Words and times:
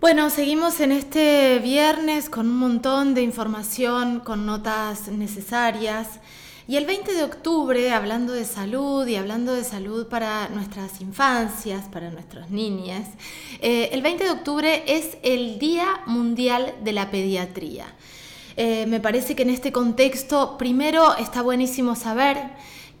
Bueno, 0.00 0.30
seguimos 0.30 0.78
en 0.78 0.92
este 0.92 1.58
viernes 1.58 2.30
con 2.30 2.46
un 2.46 2.56
montón 2.56 3.14
de 3.14 3.22
información, 3.22 4.20
con 4.20 4.46
notas 4.46 5.08
necesarias. 5.08 6.20
Y 6.68 6.76
el 6.76 6.86
20 6.86 7.14
de 7.14 7.24
octubre, 7.24 7.90
hablando 7.90 8.32
de 8.32 8.44
salud 8.44 9.04
y 9.08 9.16
hablando 9.16 9.52
de 9.52 9.64
salud 9.64 10.06
para 10.06 10.50
nuestras 10.50 11.00
infancias, 11.00 11.86
para 11.88 12.10
nuestros 12.10 12.48
niños, 12.50 13.08
eh, 13.60 13.88
el 13.90 14.02
20 14.02 14.22
de 14.22 14.30
octubre 14.30 14.84
es 14.86 15.18
el 15.24 15.58
Día 15.58 16.02
Mundial 16.06 16.76
de 16.84 16.92
la 16.92 17.10
Pediatría. 17.10 17.86
Eh, 18.56 18.86
me 18.86 19.00
parece 19.00 19.34
que 19.34 19.42
en 19.42 19.50
este 19.50 19.72
contexto, 19.72 20.56
primero 20.58 21.16
está 21.16 21.42
buenísimo 21.42 21.96
saber 21.96 22.38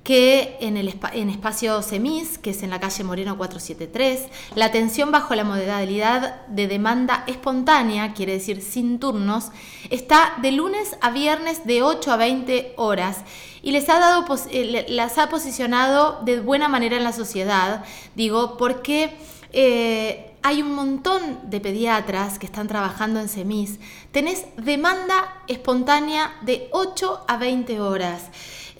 que 0.08 0.56
en 0.60 0.78
el 0.78 0.98
en 1.12 1.28
espacio 1.28 1.82
CEMIS, 1.82 2.38
que 2.38 2.48
es 2.48 2.62
en 2.62 2.70
la 2.70 2.80
calle 2.80 3.04
Moreno 3.04 3.36
473, 3.36 4.28
la 4.54 4.64
atención 4.64 5.12
bajo 5.12 5.34
la 5.34 5.44
modalidad 5.44 6.46
de 6.46 6.66
demanda 6.66 7.24
espontánea, 7.26 8.14
quiere 8.14 8.32
decir 8.32 8.62
sin 8.62 9.00
turnos, 9.00 9.50
está 9.90 10.32
de 10.40 10.52
lunes 10.52 10.96
a 11.02 11.10
viernes 11.10 11.66
de 11.66 11.82
8 11.82 12.10
a 12.10 12.16
20 12.16 12.72
horas 12.78 13.18
y 13.60 13.72
les 13.72 13.86
ha, 13.90 13.98
dado, 13.98 14.24
eh, 14.50 14.86
las 14.88 15.18
ha 15.18 15.28
posicionado 15.28 16.22
de 16.24 16.40
buena 16.40 16.68
manera 16.68 16.96
en 16.96 17.04
la 17.04 17.12
sociedad, 17.12 17.84
digo, 18.14 18.56
porque... 18.56 19.14
Eh, 19.52 20.24
hay 20.40 20.62
un 20.62 20.74
montón 20.74 21.50
de 21.50 21.60
pediatras 21.60 22.38
que 22.38 22.46
están 22.46 22.68
trabajando 22.68 23.18
en 23.18 23.28
CEMIS. 23.28 23.80
Tenés 24.12 24.46
demanda 24.56 25.42
espontánea 25.48 26.32
de 26.42 26.68
8 26.70 27.24
a 27.26 27.36
20 27.36 27.80
horas. 27.80 28.30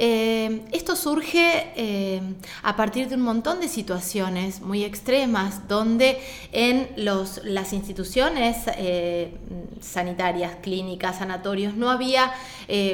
Eh, 0.00 0.62
esto 0.70 0.94
surge 0.94 1.72
eh, 1.74 2.22
a 2.62 2.76
partir 2.76 3.08
de 3.08 3.16
un 3.16 3.22
montón 3.22 3.58
de 3.60 3.66
situaciones 3.66 4.60
muy 4.60 4.84
extremas 4.84 5.66
donde 5.66 6.20
en 6.52 6.88
las 6.96 7.72
instituciones 7.72 8.58
eh, 8.76 9.36
sanitarias, 9.80 10.54
clínicas, 10.62 11.18
sanatorios, 11.18 11.74
no 11.74 11.90
había 11.90 12.32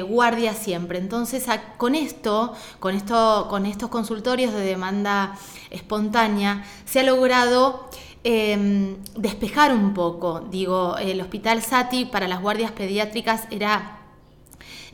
guardia 0.07 0.53
siempre. 0.53 0.97
Entonces, 0.97 1.45
con 1.77 1.95
esto, 1.95 2.53
con 2.79 2.95
esto, 2.95 3.47
con 3.49 3.65
estos 3.65 3.89
consultorios 3.89 4.53
de 4.53 4.61
demanda 4.61 5.37
espontánea, 5.69 6.63
se 6.85 7.01
ha 7.01 7.03
logrado 7.03 7.89
em, 8.23 8.95
despejar 9.15 9.73
un 9.73 9.93
poco. 9.93 10.39
Digo, 10.39 10.97
el 10.97 11.19
hospital 11.21 11.61
Sati 11.61 12.05
para 12.05 12.27
las 12.27 12.41
guardias 12.41 12.71
pediátricas 12.71 13.43
era 13.51 13.94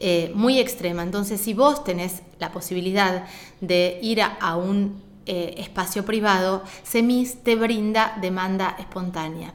eh, 0.04 0.32
muy 0.34 0.58
extrema. 0.58 1.04
Entonces, 1.04 1.40
si 1.40 1.54
vos 1.54 1.84
tenés 1.84 2.24
la 2.40 2.52
posibilidad 2.52 3.28
de 3.60 4.00
ir 4.02 4.24
a, 4.24 4.56
un 4.58 5.00
eh, 5.28 5.54
espacio 5.60 6.04
privado, 6.04 6.64
SEMIS 6.82 7.44
te 7.44 7.56
brinda 7.56 8.18
demanda 8.20 8.76
espontánea. 8.80 9.54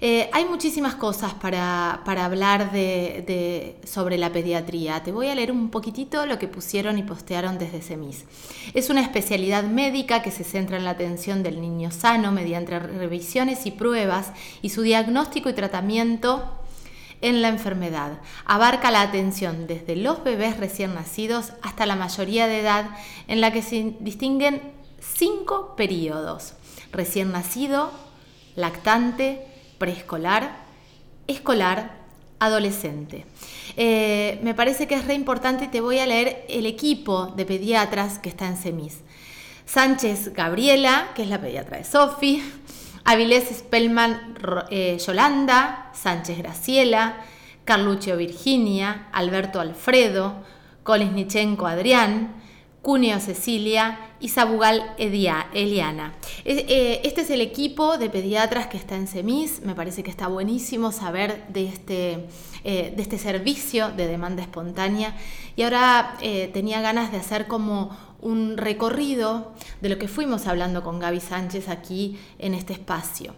Eh, 0.00 0.30
hay 0.32 0.46
muchísimas 0.46 0.94
cosas 0.94 1.34
para, 1.34 2.02
hablar 2.06 2.72
de, 2.72 3.76
sobre 3.84 4.16
la 4.16 4.32
pediatría. 4.32 5.02
Te 5.02 5.12
voy 5.12 5.28
a 5.28 5.34
leer 5.34 5.52
un 5.52 5.68
poquitito 5.68 6.24
lo 6.24 6.38
que 6.38 6.48
pusieron 6.48 6.96
y 6.96 7.02
postearon 7.02 7.58
desde 7.58 7.82
SEMIS. 7.82 8.24
Es 8.72 8.88
una 8.88 9.02
especialidad 9.02 9.64
médica 9.64 10.22
que 10.22 10.30
se 10.30 10.44
centra 10.44 10.78
en 10.78 10.84
la 10.84 10.92
atención 10.92 11.42
del 11.42 11.60
niño 11.60 11.90
sano 11.90 12.32
mediante 12.32 12.78
revisiones 12.78 13.66
y 13.66 13.70
pruebas 13.70 14.32
y 14.62 14.70
su 14.70 14.80
diagnóstico 14.80 15.50
y 15.50 15.52
tratamiento 15.52 16.63
en 17.24 17.40
la 17.40 17.48
enfermedad. 17.48 18.18
Abarca 18.44 18.90
la 18.90 19.00
atención 19.00 19.66
desde 19.66 19.96
los 19.96 20.22
bebés 20.22 20.58
recién 20.58 20.94
nacidos 20.94 21.54
hasta 21.62 21.86
la 21.86 21.96
mayoría 21.96 22.46
de 22.46 22.60
edad, 22.60 22.90
en 23.28 23.40
la 23.40 23.50
que 23.50 23.62
se 23.62 23.94
distinguen 24.00 24.60
cinco 25.00 25.74
periodos. 25.74 26.52
Recién 26.92 27.32
nacido, 27.32 27.90
lactante, 28.56 29.40
preescolar, 29.78 30.64
escolar, 31.26 31.96
adolescente. 32.40 33.24
Eh, 33.78 34.38
me 34.42 34.52
parece 34.52 34.86
que 34.86 34.94
es 34.94 35.06
re 35.06 35.14
importante 35.14 35.66
te 35.66 35.80
voy 35.80 36.00
a 36.00 36.06
leer 36.06 36.44
el 36.50 36.66
equipo 36.66 37.28
de 37.28 37.46
pediatras 37.46 38.18
que 38.18 38.28
está 38.28 38.46
en 38.46 38.58
SEMIS. 38.58 38.98
Sánchez 39.64 40.34
Gabriela, 40.34 41.08
que 41.14 41.22
es 41.22 41.28
la 41.30 41.40
pediatra 41.40 41.78
de 41.78 41.84
Sofi, 41.84 42.42
Avilés 43.04 43.44
Spellman 43.50 44.34
eh, 44.70 44.98
Yolanda, 45.06 45.90
Sánchez 45.92 46.38
Graciela, 46.38 47.16
Carluccio 47.64 48.16
Virginia, 48.16 49.08
Alberto 49.12 49.60
Alfredo, 49.60 50.42
Kolisnichenko 50.82 51.66
Adrián, 51.66 52.34
Cuneo 52.84 53.18
Cecilia 53.18 53.98
y 54.20 54.28
Sabugal 54.28 54.94
Eliana. 54.98 56.14
Eh, 56.44 57.00
este 57.02 57.22
es 57.22 57.30
el 57.30 57.40
equipo 57.40 57.98
de 57.98 58.08
pediatras 58.10 58.68
que 58.68 58.76
está 58.76 58.94
en 58.94 59.08
CEMIS. 59.08 59.62
Me 59.62 59.74
parece 59.74 60.04
que 60.04 60.10
está 60.10 60.28
buenísimo 60.28 60.92
saber 60.92 61.48
de 61.48 61.66
este, 61.66 62.28
eh, 62.62 62.92
de 62.94 63.02
este 63.02 63.18
servicio 63.18 63.90
de 63.90 64.06
demanda 64.06 64.42
espontánea. 64.42 65.16
Y 65.56 65.62
ahora 65.62 66.16
tenía 66.52 66.80
ganas 66.80 67.10
de 67.10 67.18
hacer 67.18 67.46
como 67.46 67.96
un 68.20 68.56
recorrido 68.56 69.54
de 69.80 69.88
lo 69.88 69.98
que 69.98 70.06
fuimos 70.06 70.46
hablando 70.46 70.84
con 70.84 70.98
Gaby 70.98 71.20
Sánchez 71.20 71.68
aquí 71.68 72.18
en 72.38 72.54
este 72.54 72.74
espacio. 72.74 73.34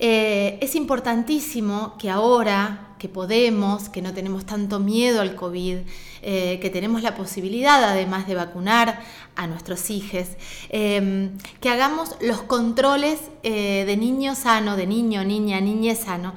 Eh, 0.00 0.58
es 0.60 0.76
importantísimo 0.76 1.96
que 1.98 2.08
ahora 2.08 2.94
que 2.98 3.08
podemos, 3.08 3.88
que 3.88 4.02
no 4.02 4.12
tenemos 4.12 4.44
tanto 4.44 4.80
miedo 4.80 5.20
al 5.20 5.34
COVID, 5.34 5.78
eh, 6.22 6.58
que 6.60 6.70
tenemos 6.70 7.02
la 7.02 7.14
posibilidad 7.14 7.82
además 7.84 8.26
de 8.26 8.34
vacunar 8.34 9.00
a 9.36 9.46
nuestros 9.46 9.90
hijos, 9.90 10.26
eh, 10.70 11.30
que 11.60 11.70
hagamos 11.70 12.16
los 12.20 12.42
controles 12.42 13.18
de 13.42 13.96
niño 13.96 14.34
sano, 14.34 14.76
de 14.76 14.86
niño, 14.86 15.24
niña, 15.24 15.60
niña 15.60 15.94
sano, 15.94 16.34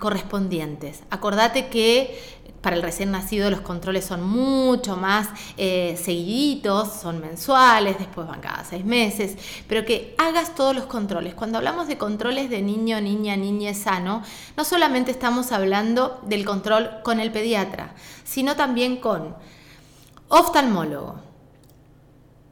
correspondientes. 0.00 1.02
Acordate 1.10 1.68
que 1.68 2.18
para 2.64 2.76
el 2.76 2.82
recién 2.82 3.10
nacido 3.10 3.50
los 3.50 3.60
controles 3.60 4.06
son 4.06 4.26
mucho 4.26 4.96
más 4.96 5.28
eh, 5.58 6.00
seguiditos, 6.02 6.94
son 6.94 7.20
mensuales, 7.20 7.98
después 7.98 8.26
van 8.26 8.40
cada 8.40 8.64
seis 8.64 8.86
meses, 8.86 9.36
pero 9.68 9.84
que 9.84 10.14
hagas 10.16 10.54
todos 10.54 10.74
los 10.74 10.86
controles. 10.86 11.34
Cuando 11.34 11.58
hablamos 11.58 11.88
de 11.88 11.98
controles 11.98 12.48
de 12.48 12.62
niño, 12.62 13.02
niña, 13.02 13.36
niña 13.36 13.74
sano, 13.74 14.22
no 14.56 14.64
solamente 14.64 15.10
estamos 15.10 15.33
hablando 15.52 16.20
del 16.26 16.44
control 16.44 17.02
con 17.02 17.20
el 17.20 17.32
pediatra, 17.32 17.94
sino 18.24 18.56
también 18.56 18.96
con 18.96 19.34
oftalmólogo, 20.28 21.16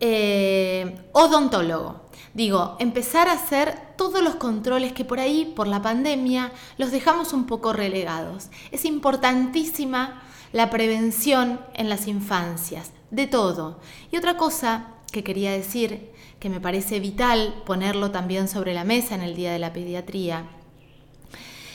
eh, 0.00 1.08
odontólogo, 1.12 2.02
Digo, 2.34 2.76
empezar 2.78 3.28
a 3.28 3.32
hacer 3.32 3.78
todos 3.96 4.22
los 4.22 4.36
controles 4.36 4.92
que 4.92 5.04
por 5.04 5.20
ahí, 5.20 5.52
por 5.54 5.66
la 5.66 5.82
pandemia, 5.82 6.50
los 6.78 6.90
dejamos 6.90 7.34
un 7.34 7.44
poco 7.44 7.74
relegados. 7.74 8.48
Es 8.70 8.86
importantísima 8.86 10.22
la 10.52 10.70
prevención 10.70 11.60
en 11.74 11.90
las 11.90 12.08
infancias, 12.08 12.92
de 13.10 13.26
todo. 13.26 13.80
Y 14.10 14.16
otra 14.16 14.38
cosa 14.38 14.94
que 15.12 15.22
quería 15.22 15.52
decir, 15.52 16.10
que 16.40 16.48
me 16.48 16.60
parece 16.60 17.00
vital 17.00 17.62
ponerlo 17.66 18.10
también 18.10 18.48
sobre 18.48 18.72
la 18.72 18.84
mesa 18.84 19.14
en 19.14 19.20
el 19.20 19.36
Día 19.36 19.52
de 19.52 19.58
la 19.58 19.74
Pediatría, 19.74 20.46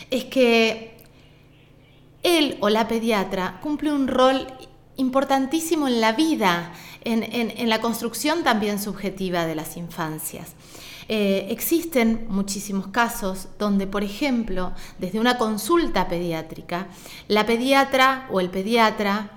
es 0.09 0.25
que 0.25 0.96
él 2.23 2.57
o 2.61 2.69
la 2.69 2.87
pediatra 2.87 3.59
cumple 3.61 3.91
un 3.91 4.07
rol 4.07 4.47
importantísimo 4.97 5.87
en 5.87 6.01
la 6.01 6.13
vida 6.13 6.73
en, 7.03 7.69
la 7.69 7.79
construcción 7.79 8.43
también 8.43 8.81
subjetiva 8.81 9.45
de 9.45 9.55
las 9.55 9.77
infancias. 9.77 10.53
Eh, 11.09 11.47
existen 11.51 12.25
muchísimos 12.27 12.87
casos 12.87 13.47
donde, 13.57 13.87
por 13.87 14.03
ejemplo, 14.03 14.73
desde 14.99 15.19
una 15.19 15.37
consulta 15.37 16.09
pediátrica, 16.09 16.87
la 17.29 17.45
pediatra 17.45 18.27
o 18.29 18.41
el 18.41 18.49
pediatra 18.49 19.31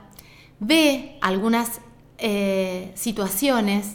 ve 0.58 1.16
algunas 1.20 1.80
eh, 2.18 2.90
situaciones 2.96 3.94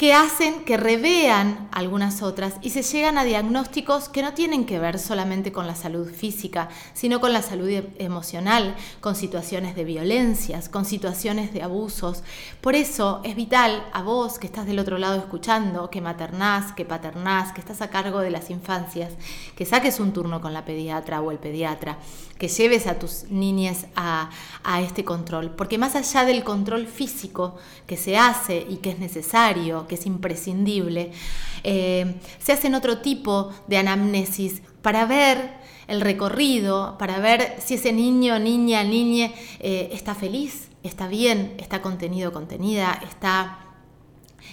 que 0.00 0.14
hacen 0.14 0.64
que 0.64 0.78
revean 0.78 1.68
algunas 1.72 2.22
otras 2.22 2.54
y 2.62 2.70
se 2.70 2.80
llegan 2.80 3.18
a 3.18 3.24
diagnósticos 3.24 4.08
que 4.08 4.22
no 4.22 4.32
tienen 4.32 4.64
que 4.64 4.78
ver 4.78 4.98
solamente 4.98 5.52
con 5.52 5.66
la 5.66 5.74
salud 5.74 6.10
física, 6.10 6.70
sino 6.94 7.20
con 7.20 7.34
la 7.34 7.42
salud 7.42 7.68
e-, 7.68 7.86
emocional, 7.98 8.74
con 9.02 9.14
situaciones 9.14 9.76
de 9.76 9.84
violencias, 9.84 10.70
con 10.70 10.86
situaciones 10.86 11.52
de 11.52 11.62
abusos. 11.62 12.22
Por 12.62 12.76
eso 12.76 13.20
es 13.24 13.36
vital 13.36 13.86
a 13.92 14.00
vos 14.00 14.38
que 14.38 14.46
estás 14.46 14.64
del 14.64 14.78
otro 14.78 14.96
lado 14.96 15.18
escuchando, 15.18 15.90
que 15.90 16.00
maternás, 16.00 16.72
que 16.72 16.86
paternás, 16.86 17.52
que 17.52 17.60
estás 17.60 17.82
a 17.82 17.90
cargo 17.90 18.20
de 18.20 18.30
las 18.30 18.48
infancias, 18.48 19.12
que 19.54 19.66
saques 19.66 20.00
un 20.00 20.14
turno 20.14 20.40
con 20.40 20.54
la 20.54 20.64
pediatra 20.64 21.20
o 21.20 21.30
el 21.30 21.38
pediatra, 21.38 21.98
que 22.38 22.48
lleves 22.48 22.86
a 22.86 22.98
tus 22.98 23.24
niñas 23.24 23.84
a, 23.96 24.30
a 24.64 24.80
este 24.80 25.04
control, 25.04 25.50
porque 25.50 25.76
más 25.76 25.94
allá 25.94 26.24
del 26.24 26.42
control 26.42 26.86
físico 26.86 27.56
que 27.86 27.98
se 27.98 28.16
hace 28.16 28.64
y 28.66 28.76
que 28.76 28.92
es 28.92 28.98
necesario, 28.98 29.86
que 29.90 29.96
es 29.96 30.06
imprescindible, 30.06 31.10
eh, 31.64 32.14
se 32.38 32.52
hacen 32.52 32.76
otro 32.76 32.98
tipo 32.98 33.50
de 33.66 33.76
anamnesis 33.76 34.62
para 34.82 35.04
ver 35.04 35.50
el 35.88 36.00
recorrido, 36.00 36.96
para 36.96 37.18
ver 37.18 37.56
si 37.58 37.74
ese 37.74 37.92
niño, 37.92 38.38
niña, 38.38 38.84
niña 38.84 39.32
eh, 39.58 39.90
está 39.92 40.14
feliz, 40.14 40.68
está 40.84 41.08
bien, 41.08 41.54
está 41.58 41.82
contenido, 41.82 42.32
contenida, 42.32 43.02
está 43.10 43.58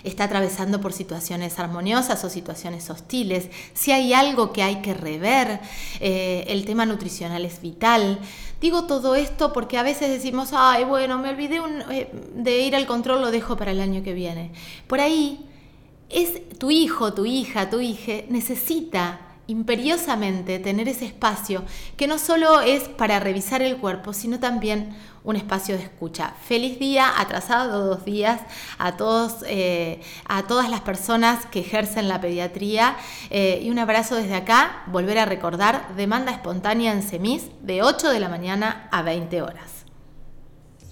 está 0.03 0.25
atravesando 0.25 0.81
por 0.81 0.93
situaciones 0.93 1.59
armoniosas 1.59 2.23
o 2.23 2.29
situaciones 2.29 2.89
hostiles, 2.89 3.49
si 3.73 3.91
hay 3.91 4.13
algo 4.13 4.53
que 4.53 4.63
hay 4.63 4.81
que 4.81 4.93
rever, 4.93 5.59
eh, 5.99 6.45
el 6.47 6.65
tema 6.65 6.85
nutricional 6.85 7.45
es 7.45 7.61
vital. 7.61 8.19
Digo 8.61 8.85
todo 8.85 9.15
esto 9.15 9.53
porque 9.53 9.77
a 9.77 9.83
veces 9.83 10.09
decimos, 10.09 10.49
ay, 10.53 10.83
bueno, 10.83 11.17
me 11.19 11.29
olvidé 11.29 11.61
eh, 11.91 12.09
de 12.35 12.61
ir 12.61 12.75
al 12.75 12.87
control, 12.87 13.21
lo 13.21 13.31
dejo 13.31 13.55
para 13.57 13.71
el 13.71 13.81
año 13.81 14.03
que 14.03 14.13
viene. 14.13 14.51
Por 14.87 14.99
ahí 14.99 15.45
es 16.09 16.49
tu 16.57 16.71
hijo, 16.71 17.13
tu 17.13 17.25
hija, 17.25 17.69
tu 17.69 17.79
hija 17.79 18.23
necesita 18.29 19.26
imperiosamente 19.47 20.59
tener 20.59 20.87
ese 20.87 21.05
espacio 21.05 21.63
que 21.95 22.07
no 22.07 22.17
solo 22.17 22.61
es 22.61 22.83
para 22.83 23.19
revisar 23.19 23.61
el 23.61 23.77
cuerpo, 23.77 24.13
sino 24.13 24.39
también 24.39 24.95
un 25.23 25.35
espacio 25.35 25.77
de 25.77 25.83
escucha. 25.83 26.33
Feliz 26.47 26.79
día, 26.79 27.19
atrasado 27.19 27.85
dos 27.85 28.05
días 28.05 28.39
a, 28.77 28.95
todos, 28.95 29.43
eh, 29.47 30.01
a 30.27 30.43
todas 30.43 30.69
las 30.69 30.81
personas 30.81 31.45
que 31.47 31.59
ejercen 31.59 32.07
la 32.07 32.21
pediatría 32.21 32.95
eh, 33.29 33.59
y 33.63 33.69
un 33.69 33.79
abrazo 33.79 34.15
desde 34.15 34.35
acá. 34.35 34.83
Volver 34.87 35.17
a 35.19 35.25
recordar 35.25 35.95
demanda 35.95 36.31
espontánea 36.31 36.93
en 36.93 37.03
SEMIS 37.03 37.49
de 37.61 37.83
8 37.83 38.09
de 38.09 38.19
la 38.19 38.29
mañana 38.29 38.87
a 38.91 39.01
20 39.01 39.41
horas. 39.41 39.86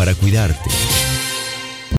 para 0.00 0.14
cuidarte. 0.14 1.19